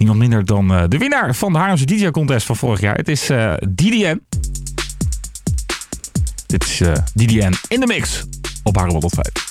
[0.00, 2.94] Niemand minder dan eh, de winnaar van de Haarlemse DJ Contest van vorig jaar.
[2.94, 4.20] Het is eh DDN.
[6.46, 8.24] Dit is eh, DDN in de mix
[8.62, 9.49] op Haarlem 105.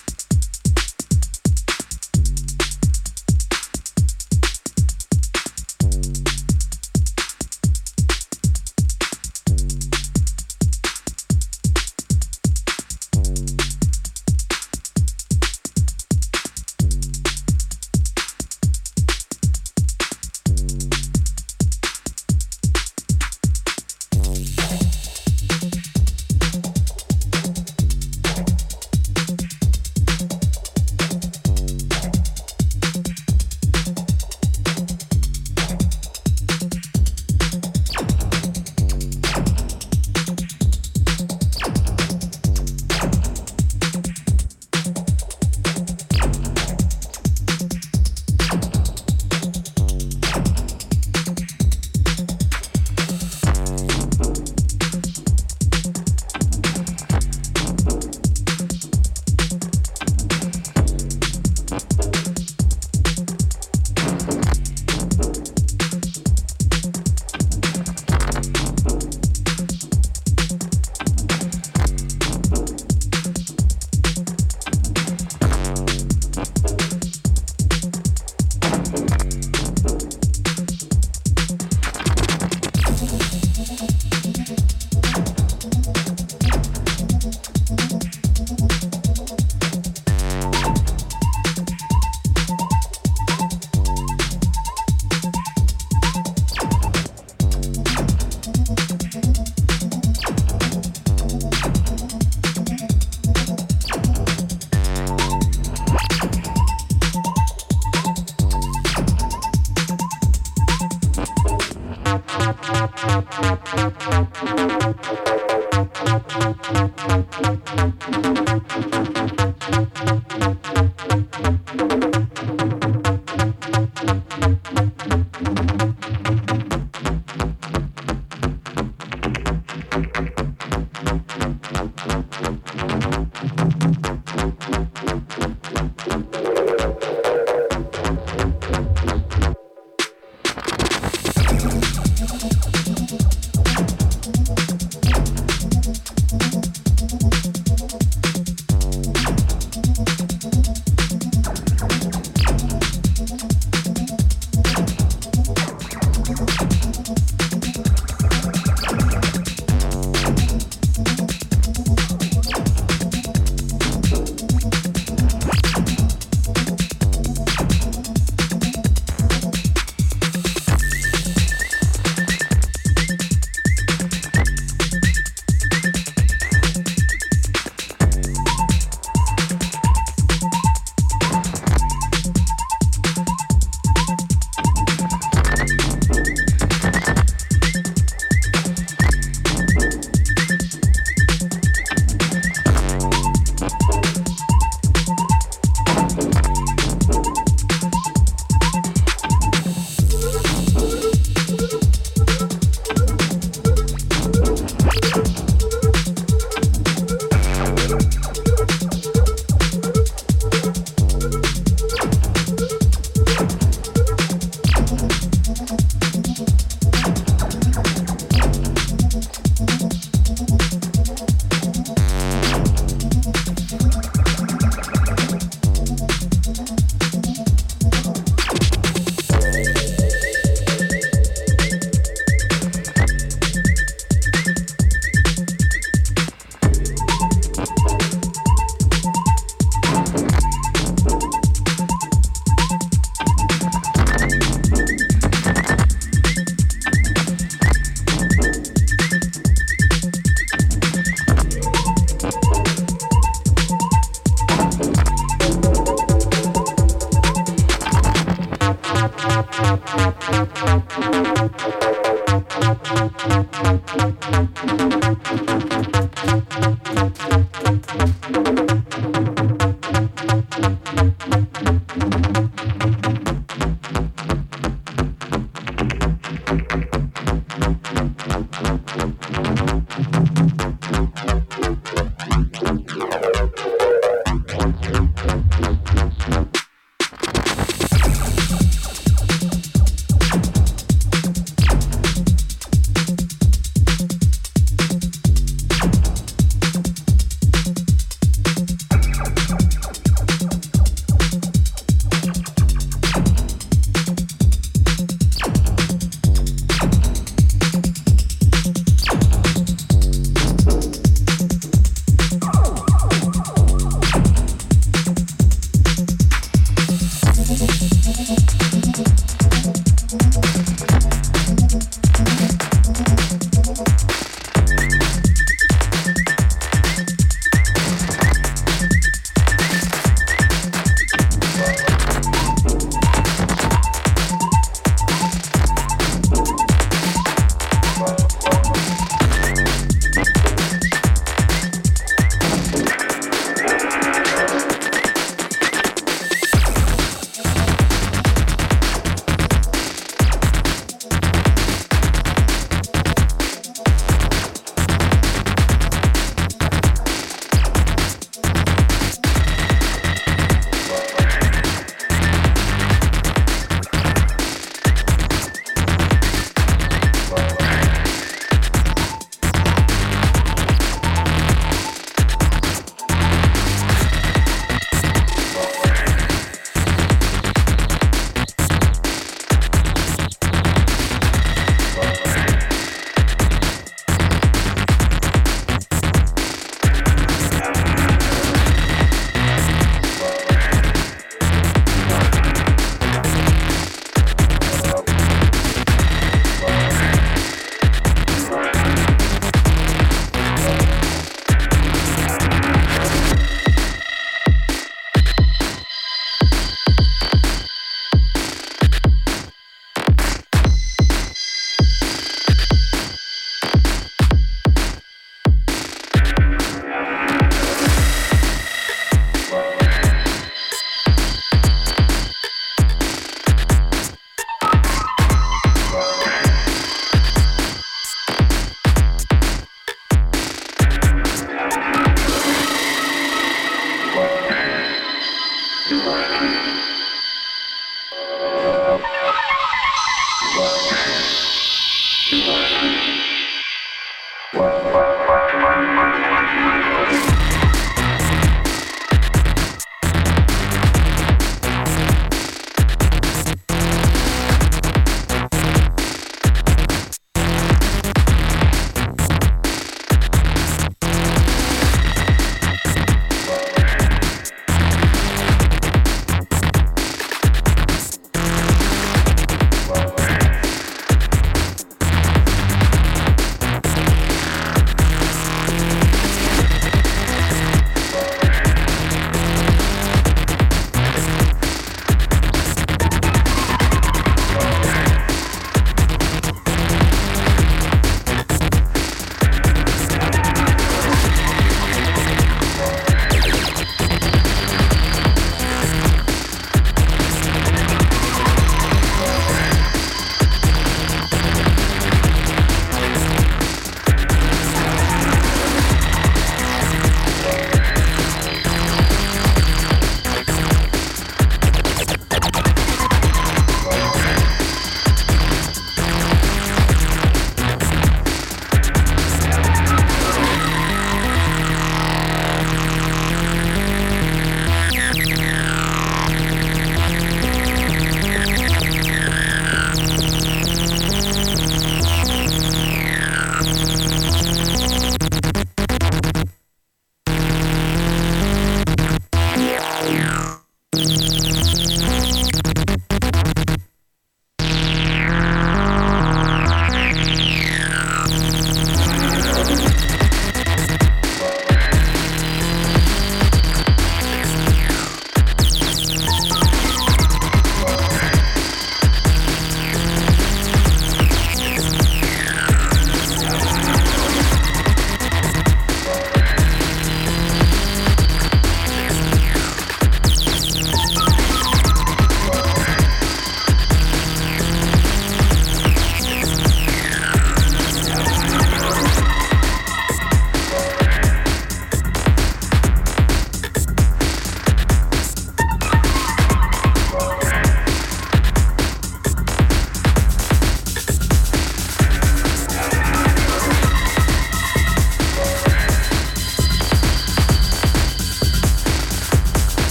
[435.89, 436.28] Goodbye.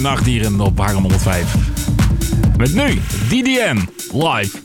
[0.00, 1.54] Naar Nachtdieren op Harlem 105.
[2.56, 4.63] Met nu DDN live.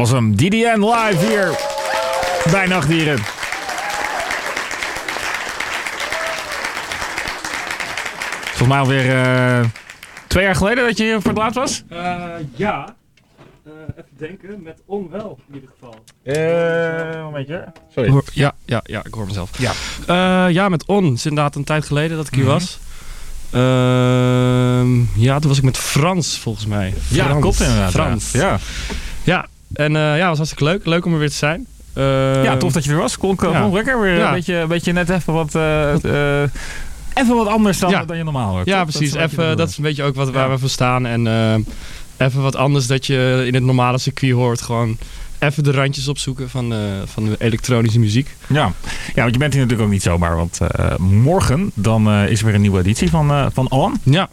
[0.00, 0.36] Was hem.
[0.36, 1.50] DDN live hier
[2.50, 3.18] bij Nachtdieren.
[8.44, 9.64] Volgens mij alweer eh
[10.26, 11.82] twee jaar geleden dat je hier voor het laatst was.
[11.88, 12.24] Eh,
[12.54, 12.94] ja.
[13.66, 16.04] Eh, even denken, met onwel in ieder geval.
[16.22, 17.72] Eh, momentje.
[17.94, 18.10] Sorry.
[18.10, 19.50] Hoor- Ja, ja, ja, ik hoor mezelf.
[19.58, 19.72] Ja.
[20.06, 21.04] Eh, ja, met On.
[21.04, 22.52] Het is inderdaad een tijd geleden dat ik hier Mhm.
[22.52, 22.78] was.
[23.50, 26.94] Ehm, ja, toen was ik met Frans volgens mij.
[27.08, 27.40] Ja, Frans.
[27.40, 27.90] klopt inderdaad.
[27.90, 28.32] Frans.
[28.32, 28.58] Ja.
[29.22, 30.86] Ja, en eh, ja, het was hartstikke leuk.
[30.86, 31.66] Leuk om er weer te zijn.
[31.92, 33.18] Eh, ja, tof dat je er was.
[33.18, 33.68] Kon, kon ja.
[33.68, 35.54] lekker weer een, beetje, een beetje net even wat...
[35.54, 36.50] eh, eh,
[37.14, 38.04] even wat anders dan, Ja.
[38.04, 38.66] dan je normaal hoort.
[38.66, 38.90] Ja, toch?
[38.90, 39.12] precies.
[39.12, 41.06] Dat is even, dat is een beetje ook wat, waar we voor staan.
[41.06, 41.26] En
[42.16, 44.60] even wat anders dat je in het normale circuit hoort.
[44.62, 44.96] Gewoon
[45.38, 48.36] even de randjes opzoeken van, van de elektronische muziek.
[48.46, 48.72] Ja.
[49.14, 50.36] ja, want je bent hier natuurlijk ook niet zomaar.
[50.36, 50.58] Want
[50.98, 53.92] morgen dan is er weer een nieuwe editie van, van Allen.
[54.02, 54.28] Ja,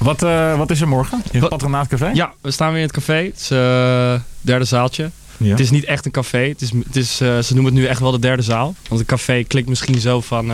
[0.00, 1.22] Wat, eh, wat is er morgen?
[1.30, 2.10] In het Patronaatcafé?
[2.14, 3.14] ja we staan weer in het café.
[3.24, 5.10] Het is eh derde zaaltje.
[5.36, 5.50] Ja.
[5.50, 6.38] Het is niet echt een café.
[6.48, 8.74] Het is, het is, eh, ze noemen het nu echt wel de derde zaal.
[8.88, 10.52] Want een café klinkt misschien zo van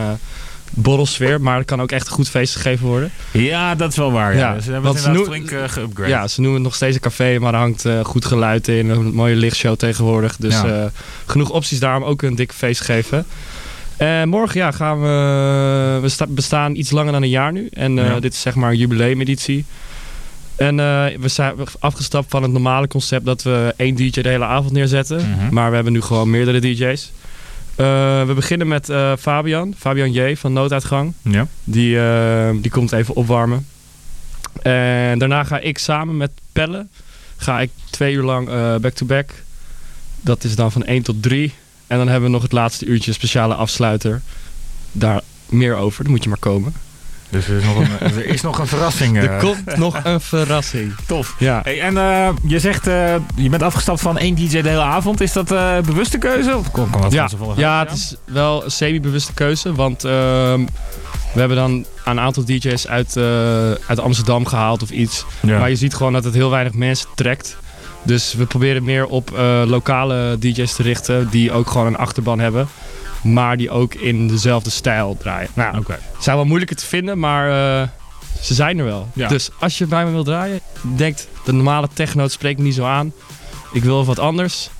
[0.71, 1.41] borrelsfeer.
[1.41, 3.11] Maar er kan ook echt een goed feest gegeven worden.
[3.33, 4.35] Ja, dat is wel waar.
[4.37, 4.55] Ja.
[4.55, 6.09] Ja, Ze hebben het ze noemen- flink uh, geupgrade.
[6.11, 7.39] Ja, ze noemen het nog steeds een café.
[7.39, 8.89] Maar er hangt goed geluid in.
[8.89, 10.37] Een mooie lichtshow tegenwoordig.
[10.37, 10.91] Dus Ja.
[11.27, 13.27] genoeg opties daar om ook een dikke feest te geven.
[13.97, 15.99] En morgen ja, gaan we...
[16.03, 17.69] We sta- bestaan iets langer dan een jaar nu.
[17.73, 18.21] En eh, Ja.
[18.21, 19.65] dit is zeg maar een jubileumeditie.
[20.57, 24.45] En eh, we zijn afgestapt van het normale concept dat we één DJ de hele
[24.45, 25.31] avond neerzetten.
[25.31, 25.55] Mhm.
[25.55, 27.13] Maar we hebben nu gewoon meerdere DJ's.
[27.75, 27.87] Eh,
[28.27, 31.13] we beginnen met eh, Fabian, Fabian J van Nooduitgang.
[31.23, 31.47] Ja.
[31.65, 33.67] Die, eh, die komt even opwarmen.
[34.63, 36.87] En daarna ga ik samen met Pelle,
[37.37, 39.31] ga ik twee uur lang eh, back-to-back.
[40.21, 41.53] Dat is dan van 1 tot 3.
[41.87, 44.23] En dan hebben we nog het laatste uurtje speciale afsluiter.
[44.93, 46.75] Daar meer over, dan moet je maar komen.
[47.29, 49.17] Dus er is nog een, er is nog een verrassing.
[49.23, 49.39] Er eh.
[49.39, 50.95] komt nog een verrassing.
[51.07, 51.35] Tof.
[51.39, 51.61] Ja.
[51.63, 55.21] Hey, en eh, je zegt, eh, je bent afgestapt van één DJ de hele avond.
[55.21, 56.57] Is dat eh bewuste keuze?
[56.57, 59.75] Of kon, kon dat Ja, van ja, het is wel een semi-bewuste keuze.
[59.75, 60.65] Want ehm,
[61.33, 65.25] we hebben dan een aantal DJ's uit, eh, uit Amsterdam gehaald of iets.
[65.43, 65.59] Ja.
[65.59, 67.57] Maar je ziet gewoon dat het heel weinig mensen trekt.
[68.07, 71.29] Dus we proberen meer op eh, lokale DJ's te richten.
[71.31, 72.69] Die ook gewoon een achterban hebben.
[73.23, 75.49] Maar die ook in dezelfde stijl draaien.
[75.55, 75.93] Nou, Oké.
[75.93, 77.49] het zijn wel moeilijker te vinden, maar
[77.81, 77.89] eh,
[78.41, 79.09] ze zijn er wel.
[79.15, 79.29] Ja.
[79.29, 80.61] Dus als je bij me wil draaien,
[80.97, 83.13] denkt de normale techno spreekt me niet zo aan.
[83.73, 84.71] Ik wil wat anders.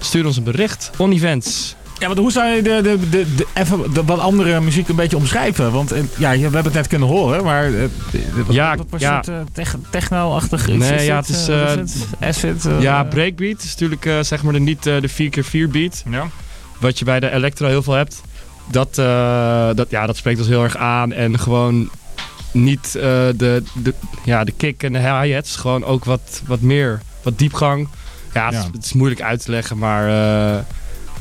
[0.00, 0.90] Stuur ons een bericht.
[0.96, 1.74] On Events.
[2.00, 4.96] Ja, want hoe zou je de, de, de, de- even de wat andere muziek een
[4.96, 5.72] beetje omschrijven?
[5.72, 7.80] Want eh, ja, je- we hebben het net kunnen horen, maar eh,
[8.46, 9.22] wat, Ja, wat voor ja.
[9.22, 12.06] soort eh, tech- techno-achtig iets Nee, is ja, het is, het?
[12.20, 12.68] Acid?
[12.80, 16.02] ja, breakbeat is natuurlijk zeg maar de, niet de 4x4 beat.
[16.10, 16.26] Ja.
[16.78, 18.20] Wat je bij de electro heel veel hebt.
[18.70, 18.94] Dat,
[19.76, 21.12] dat, ja, dat spreekt ons heel erg aan.
[21.12, 21.90] En gewoon
[22.52, 23.94] niet de, de,
[24.24, 25.56] ja, de kick en de hi-hats.
[25.56, 27.88] Gewoon ook wat, wat meer, wat diepgang.
[28.34, 28.60] Ja, het, Ja.
[28.60, 30.08] Is, het is moeilijk uit te leggen, maar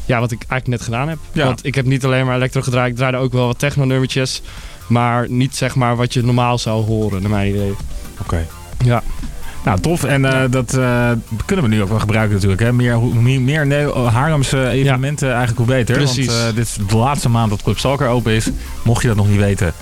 [0.10, 1.18] ja, wat ik eigenlijk net gedaan heb.
[1.32, 1.46] Ja.
[1.46, 2.92] Want ik heb niet alleen maar electro gedraaid.
[2.92, 4.42] Ik draaide ook wel wat techno-nummertjes.
[4.88, 7.74] Maar niet zeg maar wat je normaal zou horen, naar mijn idee.
[8.22, 8.48] Oké.
[8.86, 9.04] Ja.
[9.66, 10.04] Nou, tof.
[10.04, 11.12] En eh, dat eh,
[11.46, 12.62] kunnen we nu ook wel gebruiken natuurlijk.
[12.62, 12.74] Hè?
[12.74, 15.96] Meer, hoe meer, meer Haarlemse evenementen eigenlijk hoe beter.
[15.96, 16.26] Precies.
[16.26, 18.50] Want eh, dit is de laatste maand dat Club Stalker open is.
[18.84, 19.74] Mocht je dat nog niet weten.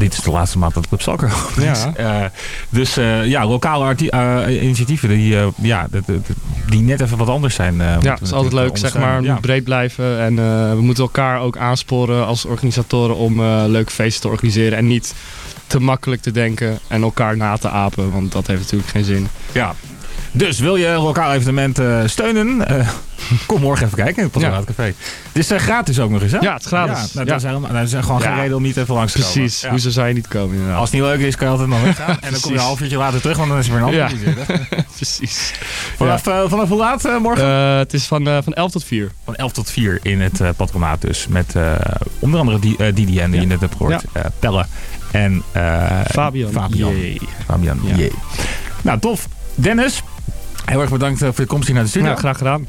[0.00, 1.32] Dit is de laatste maand dat Club Soccer.
[1.60, 1.92] Ja.
[1.94, 2.24] Eh,
[2.68, 5.88] dus eh, ja, lokale eh, initiatieven die, ja,
[6.68, 7.76] die net even wat anders zijn.
[7.76, 9.22] Ja, het is altijd leuk, zeg maar.
[9.22, 10.20] Moet breed blijven.
[10.20, 10.34] En
[10.76, 14.78] we moeten elkaar ook aansporen als organisatoren om leuke feesten te organiseren.
[14.78, 15.14] En niet
[15.66, 18.12] te makkelijk te denken en elkaar na te apen.
[18.12, 19.28] Want dat heeft natuurlijk geen zin.
[19.52, 19.74] Ja.
[20.32, 22.66] Dus wil je een lokaal evenement eh, steunen?
[22.66, 22.88] eh,
[23.46, 24.82] kom morgen even kijken in het Patronaat Café.
[24.82, 24.94] Het
[25.32, 26.38] is eh, gratis ook nog eens, hè?
[26.38, 27.12] Ja, het is gratis.
[27.12, 29.34] Ja, nou, nou, is gewoon geen reden om niet even langs te komen.
[29.34, 30.78] Precies, hoezo zou je niet komen inderdaad.
[30.78, 32.18] Als het niet leuk is, kan je altijd nog weggaan.
[32.20, 34.10] En dan kom je een half uurtje later terug, want dan is er weer een
[34.10, 34.54] zit, hè?
[34.96, 35.52] Precies.
[35.96, 37.46] Vanaf, vanaf hoe laat morgen?
[37.78, 39.12] Het is van, van 11 tot 4.
[39.24, 41.26] Van 11 tot 4 in het patronaat dus.
[41.28, 41.54] Met
[42.18, 44.04] onder andere die, Didi en die je net hebt gehoord.
[44.12, 44.66] eh, Pelle
[45.10, 45.42] en
[46.10, 46.52] Fabian.
[46.52, 46.94] Fabian.
[47.46, 47.80] Fabian.
[48.82, 49.28] Nou, tof.
[49.54, 50.02] Dennis,
[50.70, 52.08] heel erg bedankt eh, voor je komst hier naar de studio.
[52.08, 52.66] Nou, graag gedaan.